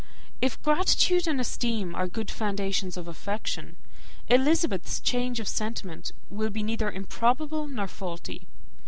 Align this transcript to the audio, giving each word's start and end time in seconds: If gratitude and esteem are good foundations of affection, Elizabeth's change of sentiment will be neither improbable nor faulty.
If 0.41 0.59
gratitude 0.63 1.27
and 1.27 1.39
esteem 1.39 1.93
are 1.93 2.07
good 2.07 2.31
foundations 2.31 2.97
of 2.97 3.07
affection, 3.07 3.75
Elizabeth's 4.29 4.99
change 4.99 5.39
of 5.39 5.47
sentiment 5.47 6.11
will 6.27 6.49
be 6.49 6.63
neither 6.63 6.89
improbable 6.89 7.67
nor 7.67 7.87
faulty. 7.87 8.47